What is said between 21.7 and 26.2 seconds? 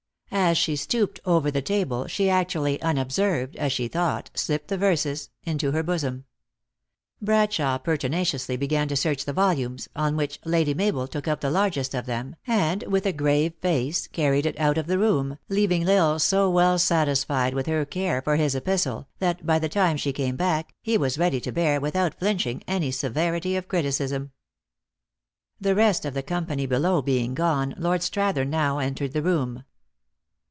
without flinching, any severity of criticism. The rest of